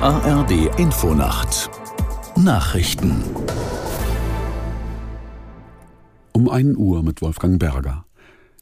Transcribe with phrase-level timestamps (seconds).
[0.00, 1.68] ARD Infonacht
[2.36, 3.24] Nachrichten
[6.32, 8.04] um 1 Uhr mit Wolfgang Berger.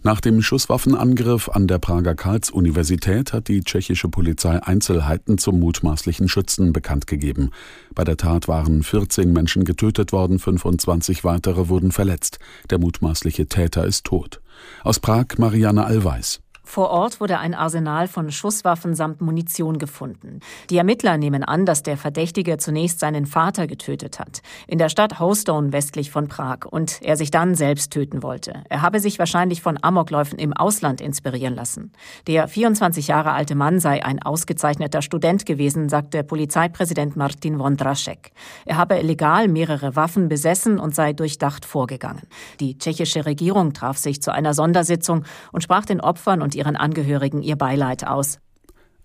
[0.03, 6.73] Nach dem Schusswaffenangriff an der Prager Karls-Universität hat die tschechische Polizei Einzelheiten zum mutmaßlichen Schützen
[6.73, 7.51] bekannt gegeben.
[7.95, 12.39] Bei der Tat waren 14 Menschen getötet worden, 25 weitere wurden verletzt.
[12.71, 14.41] Der mutmaßliche Täter ist tot.
[14.85, 16.41] Aus Prag Marianne Allweis.
[16.67, 20.41] Vor Ort wurde ein Arsenal von Schusswaffen samt Munition gefunden.
[20.69, 25.21] Die Ermittler nehmen an, dass der Verdächtige zunächst seinen Vater getötet hat, in der Stadt
[25.21, 28.65] Hostone westlich von Prag, und er sich dann selbst töten wollte.
[28.69, 31.93] Er habe sich wahrscheinlich von Amokläufen im Ausland inspirieren lassen.
[32.27, 38.33] Der 24 Jahre alte Mann sei ein ausgezeichneter Student gewesen, sagte Polizeipräsident Martin Wondraschek.
[38.65, 42.23] Er habe legal mehrere Waffen besessen und sei durchdacht vorgegangen.
[42.59, 47.43] Die tschechische Regierung traf sich zu einer Sondersitzung und sprach den Opfern und ihren Angehörigen
[47.43, 48.39] ihr Beileid aus.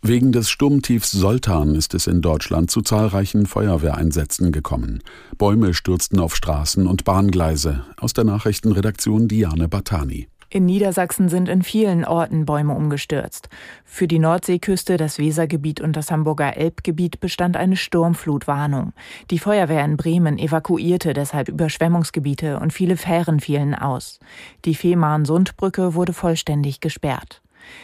[0.03, 5.03] Wegen des Sturmtiefs Soltan ist es in Deutschland zu zahlreichen Feuerwehreinsätzen gekommen.
[5.37, 7.85] Bäume stürzten auf Straßen und Bahngleise.
[7.97, 10.27] Aus der Nachrichtenredaktion Diane Batani.
[10.53, 13.47] In Niedersachsen sind in vielen Orten Bäume umgestürzt.
[13.85, 18.91] Für die Nordseeküste, das Wesergebiet und das Hamburger Elbgebiet bestand eine Sturmflutwarnung.
[19.29, 24.19] Die Feuerwehr in Bremen evakuierte deshalb Überschwemmungsgebiete und viele Fähren fielen aus.
[24.65, 27.41] Die Fehmarn-Sundbrücke wurde vollständig gesperrt.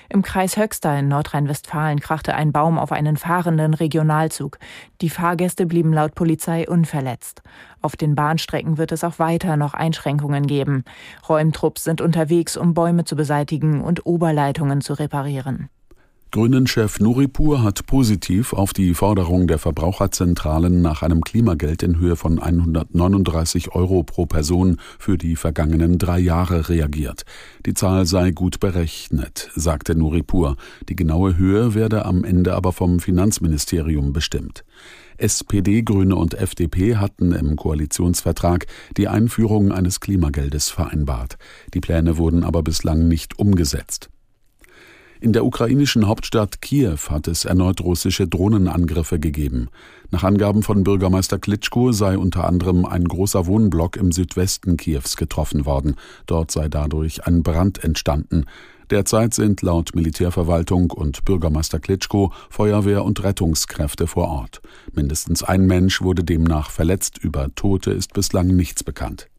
[0.09, 4.57] Im Kreis Höxter in Nordrhein-Westfalen krachte ein Baum auf einen fahrenden Regionalzug.
[5.01, 7.41] Die Fahrgäste blieben laut Polizei unverletzt.
[7.81, 10.83] Auf den Bahnstrecken wird es auch weiter noch Einschränkungen geben.
[11.27, 15.69] Räumtrupps sind unterwegs, um Bäume zu beseitigen und Oberleitungen zu reparieren.
[16.31, 22.39] Grünen-Chef Nuripur hat positiv auf die Forderung der Verbraucherzentralen nach einem Klimageld in Höhe von
[22.39, 27.23] 139 Euro pro Person für die vergangenen drei Jahre reagiert.
[27.65, 30.57] Die Zahl sei gut berechnet, sagte Nuripur.
[30.89, 34.65] Die genaue Höhe werde am Ende aber vom Finanzministerium bestimmt.
[35.17, 38.67] SPD, Grüne und FDP hatten im Koalitionsvertrag
[38.97, 41.37] die Einführung eines Klimageldes vereinbart.
[41.73, 44.09] Die Pläne wurden aber bislang nicht umgesetzt.
[45.19, 49.69] In der ukrainischen Hauptstadt Kiew hat es erneut russische Drohnenangriffe gegeben.
[50.11, 55.65] Nach Angaben von Bürgermeister Klitschko sei unter anderem ein großer Wohnblock im Südwesten Kiews getroffen
[55.65, 55.95] worden.
[56.27, 58.45] Dort sei dadurch ein Brand entstanden.
[58.91, 64.61] Derzeit sind laut Militärverwaltung und Bürgermeister Klitschko Feuerwehr und Rettungskräfte vor Ort.
[64.93, 67.17] Mindestens ein Mensch wurde demnach verletzt.
[67.17, 69.29] Über Tote ist bislang nichts bekannt.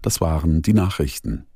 [0.00, 1.46] Das waren die Nachrichten.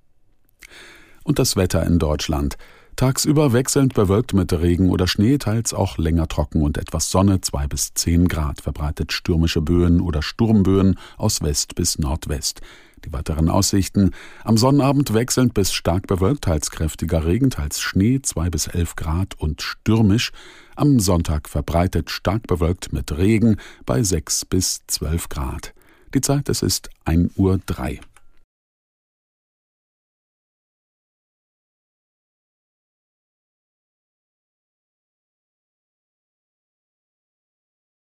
[1.25, 2.57] Und das Wetter in Deutschland.
[3.01, 7.67] Tagsüber wechselnd bewölkt mit Regen oder Schnee, teils auch länger trocken und etwas Sonne, zwei
[7.67, 12.61] bis zehn Grad, verbreitet stürmische Böen oder Sturmböen aus West bis Nordwest.
[13.07, 14.11] Die weiteren Aussichten.
[14.45, 19.33] Am Sonnabend wechselnd bis stark bewölkt, teils kräftiger Regen, teils Schnee, zwei bis elf Grad
[19.39, 20.31] und stürmisch.
[20.77, 23.57] Am Sonntag verbreitet stark bewölkt mit Regen
[23.87, 25.73] bei sechs bis zwölf Grad.
[26.13, 27.61] Die Zeit, es ist ein Uhr.
[27.65, 28.01] drei.